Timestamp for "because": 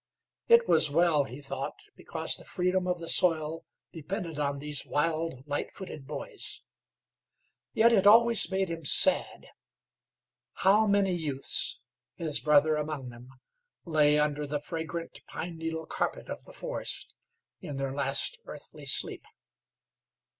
1.95-2.35